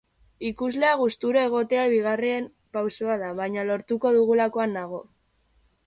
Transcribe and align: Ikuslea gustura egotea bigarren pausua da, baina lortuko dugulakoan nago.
Ikuslea 0.47 0.93
gustura 1.01 1.43
egotea 1.49 1.83
bigarren 1.91 2.49
pausua 2.79 3.19
da, 3.25 3.31
baina 3.43 3.67
lortuko 3.71 4.15
dugulakoan 4.19 4.79
nago. 4.81 5.05